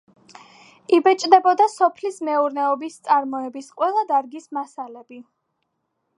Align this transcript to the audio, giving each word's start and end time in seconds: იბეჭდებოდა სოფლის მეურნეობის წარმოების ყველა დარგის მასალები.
იბეჭდებოდა 0.97 1.67
სოფლის 1.73 2.17
მეურნეობის 2.31 2.99
წარმოების 3.09 3.71
ყველა 3.79 4.09
დარგის 4.15 4.51
მასალები. 4.61 5.23